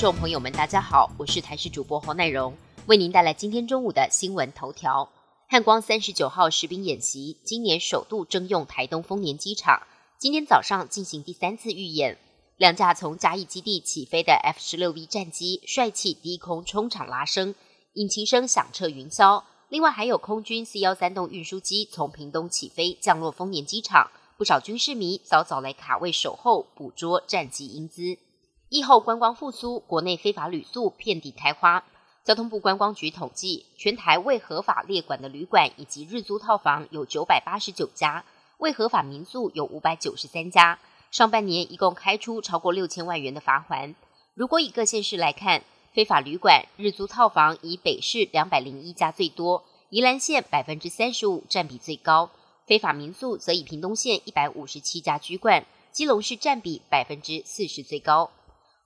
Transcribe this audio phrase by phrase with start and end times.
[0.00, 2.56] 众朋友们，大家好，我是台视主播侯乃荣，
[2.86, 5.06] 为您带来今天中午的新闻头条。
[5.46, 9.82] 汉光三十九号实兵演习，今年首度征用台东丰年机场，
[10.18, 12.16] 今天早上进行第三次预演。
[12.56, 17.54] 两架从嘉义基地起飞的 F 十六 V 战机帅气低空冲场拉升，
[17.92, 19.44] 引擎声响彻云霄。
[19.68, 28.16] 另外还有空军 C 幺三栋运输机从屏东起飞降落丰年机场，不少军事迷早早来卡位守候，捕捉战机英姿。
[28.70, 31.82] 疫后观光复苏，国内非法旅宿遍地开花。
[32.22, 38.24] 交通部观光局统计，全台未合法列管的旅馆以及日租套房有九百八十九家，
[38.58, 40.78] 未合法民宿有五百九十三家。
[41.10, 43.96] 上半年一共开出超过六千万元的罚款。
[44.34, 52.30] 如果以各县市来看，非法旅馆、日租套房以北市两百零一家最多，宜兰县百分之三十五占比最高；
[52.68, 58.30] 非法民宿则以屏东县一百五十七家居冠，基隆市占比百分之四十最高。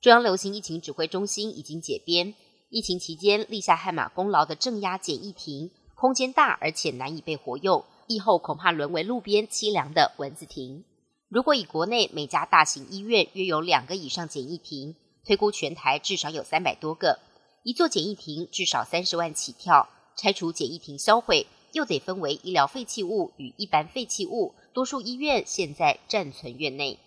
[0.00, 2.32] 中央流行疫情指挥中心已经解编，
[2.68, 10.84] 疫情期间立下汗马功劳的镇压检疫亭，空间大而且难以被活用，疫后恐怕沦为路边凄凉的蚊子亭。
[11.28, 17.18] 如果以国内每家大型医院约有两个以上检疫亭，推估全台至少有三百多个，
[17.64, 19.88] 一座检疫亭至少三十万起跳。
[20.16, 26.98] 拆除检疫亭销毁，又得分为医疗废弃物与一般废弃物，多数医院现在暂存院内。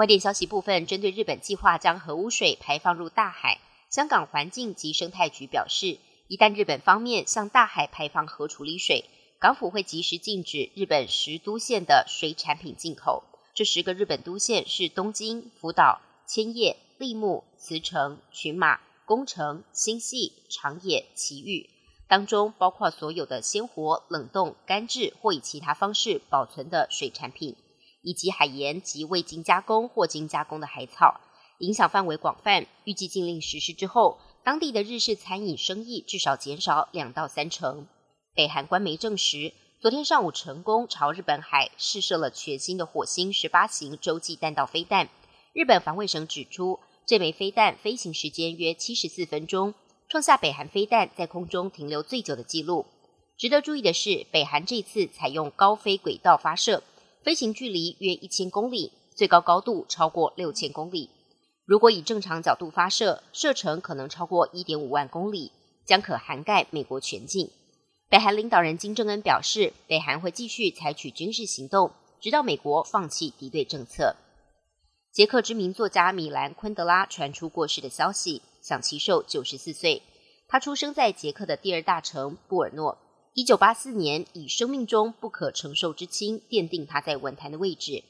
[0.00, 9.04] 外电消息部分，针对日本计划将核污水排放入大海，香港环境及生态局表示，一旦日本方面向大海排放核处理水，
[9.38, 13.24] 港府会及时禁止日本十都县的水产品进口。
[13.52, 21.68] 这十个日本都县是东京、福岛、千叶、立木、茨城、群马、宫城、新系、长野、埼玉，
[22.08, 27.54] 当中包括所有的鲜活、冷冻、干制或以其他方式保存的水产品。
[28.02, 31.20] 以及海盐及未经加工或经加工的海草，
[31.58, 32.66] 影响范围广泛。
[32.84, 37.86] 预计禁令实施之后，当地的日式餐饮生意至少减少两到三成。
[38.34, 45.08] 北韩官媒证实，昨天上午成功朝日本海试射了全新的火星十八型洲际弹道飞弹。
[45.52, 49.74] 日本防卫省指出，这枚飞弹飞行时间约七十四分钟，
[50.08, 52.86] 创下北韩飞弹在空中停留最久的纪录。
[53.36, 56.82] 值得注意的是，北韩这次采用高飞轨道发射。
[57.22, 61.10] 飞行距离约一千公里，最高高度超过六千公里。
[61.66, 65.52] 如果以正常角度发射，射程可能超过一点五万公里，
[65.84, 67.50] 将可涵盖美国全境。
[68.08, 74.16] 北韩领导人金正恩表示，北韩会继续采取军事行动，直到美国放弃敌对政策。
[75.12, 80.02] 捷克知名作家米兰昆德拉传出过世的消息，享其寿九十四岁。
[80.48, 82.98] 他出生在捷克的第二大城布尔诺。
[83.40, 88.04] 一九八四年，以生命中不可承受之轻奠定他在文坛的位置。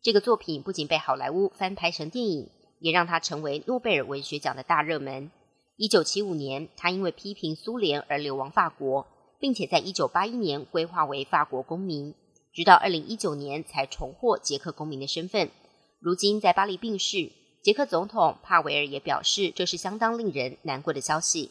[0.00, 2.48] 这个作品不仅被好莱坞翻拍成电影，
[2.78, 5.32] 也让他成为诺贝尔文学奖的大热门。
[5.76, 9.04] 一九七五年，他因为批评苏联而流亡法国，
[9.40, 12.14] 并且在一九八一年规划为法国公民，
[12.52, 15.50] 直到二零一九年才重获捷克公民的身份。
[15.98, 21.50] 如今在巴黎病逝，捷克总统帕维尔也表示，这是相当令人难过的消息。